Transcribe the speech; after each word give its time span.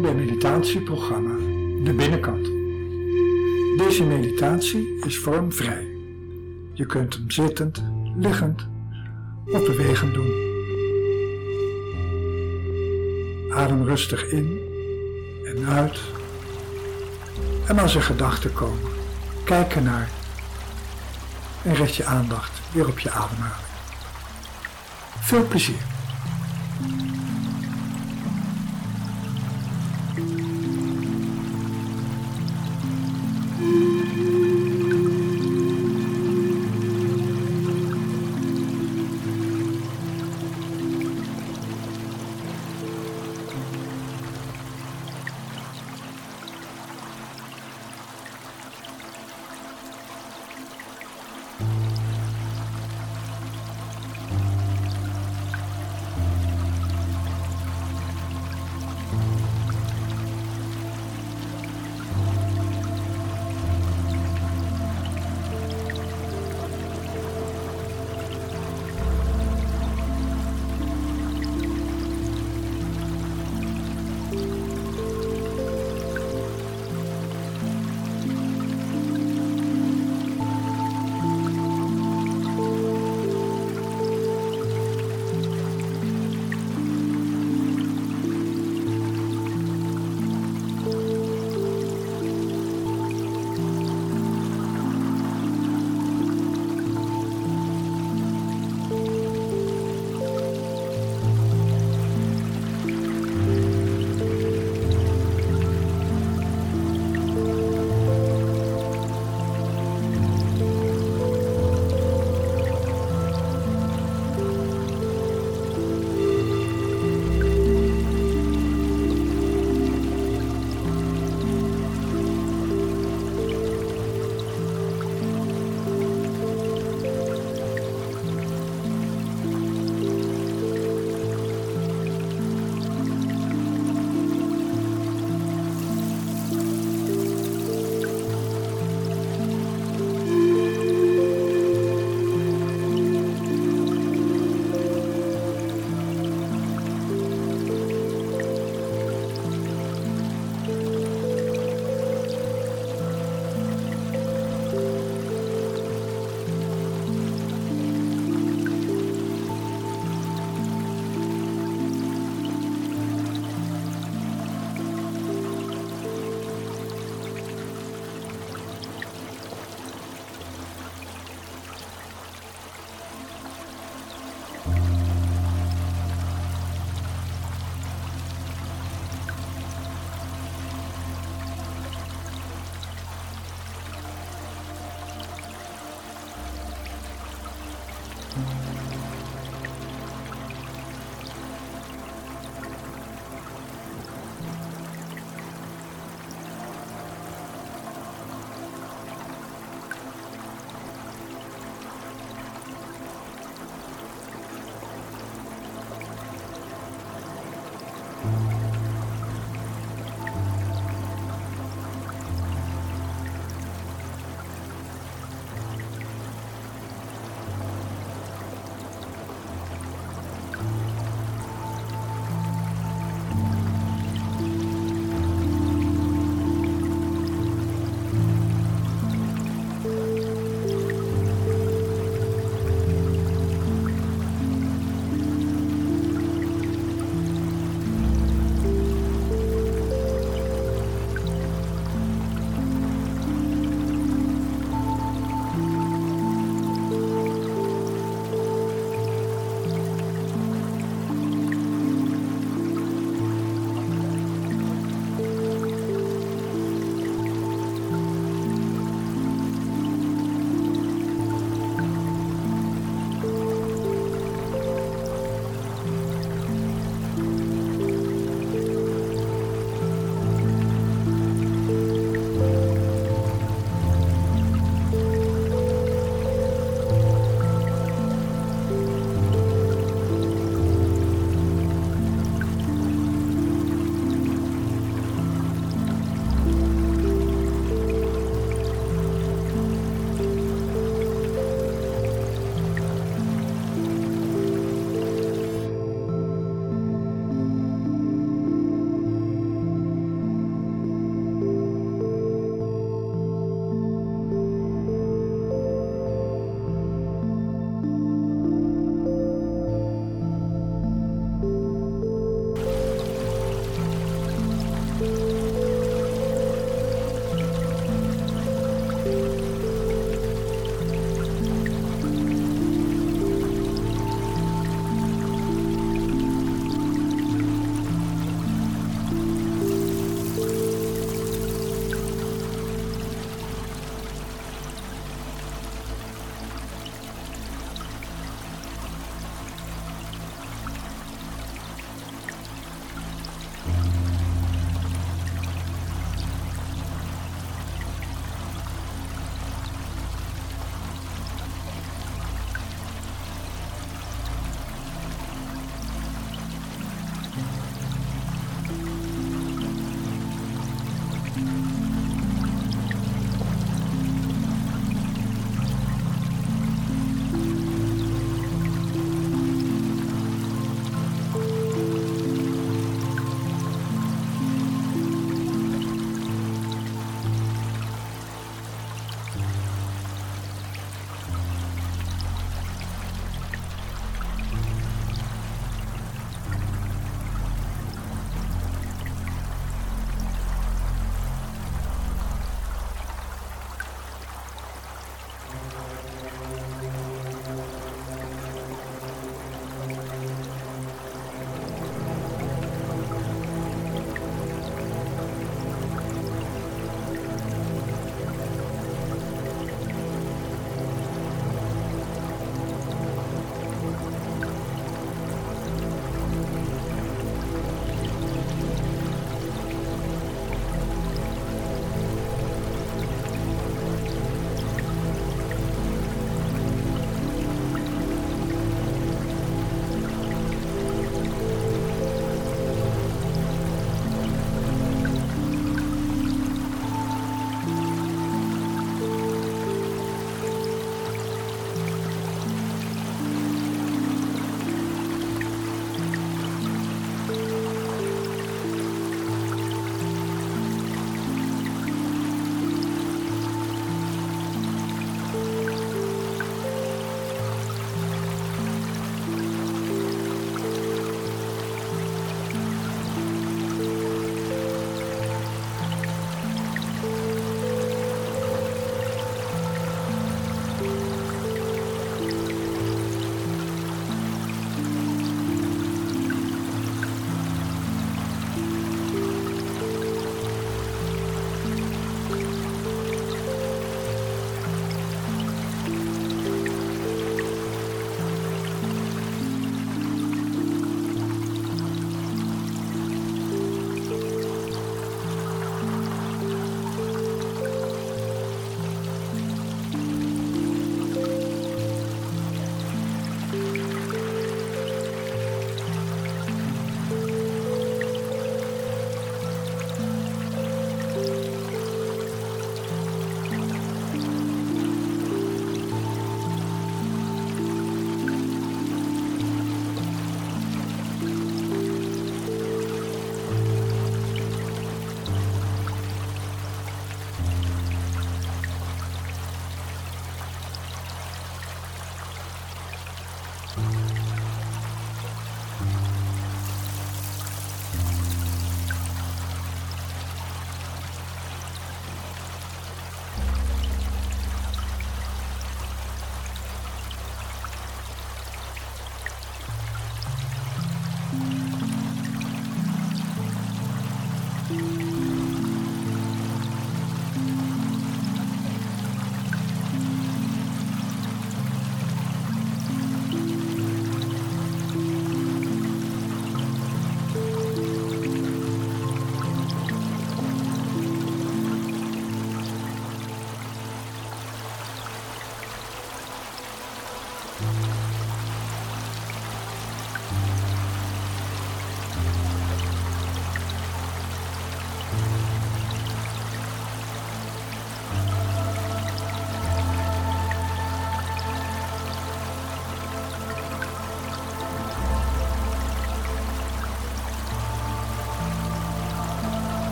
Bij 0.00 0.14
meditatieprogramma 0.14 1.36
De 1.84 1.92
Binnenkant. 1.92 2.44
Deze 3.78 4.04
meditatie 4.04 4.98
is 5.06 5.18
vormvrij. 5.18 5.86
Je 6.72 6.86
kunt 6.86 7.14
hem 7.14 7.30
zittend, 7.30 7.82
liggend 8.16 8.68
of 9.46 9.66
bewegend 9.66 10.14
doen. 10.14 10.32
Adem 13.54 13.84
rustig 13.84 14.30
in 14.30 14.58
en 15.44 15.66
uit. 15.66 16.00
En 17.66 17.78
als 17.78 17.94
er 17.94 18.02
gedachten 18.02 18.52
komen, 18.52 18.90
kijk 19.44 19.74
ernaar 19.74 20.10
en 21.64 21.74
richt 21.74 21.94
je 21.94 22.04
aandacht 22.04 22.60
weer 22.72 22.88
op 22.88 22.98
je 22.98 23.10
ademhaling. 23.10 23.66
Veel 25.20 25.46
plezier. 25.46 25.91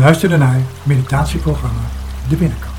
Luisterde 0.00 0.36
naar 0.36 0.60
meditatieprogramma 0.82 1.80
De 2.28 2.36
Binnenkant. 2.36 2.69